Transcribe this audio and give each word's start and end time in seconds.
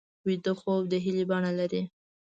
ویده 0.25 0.51
خوب 0.59 0.81
د 0.91 0.93
هیلې 1.05 1.23
بڼه 1.29 1.51
لري 1.59 1.83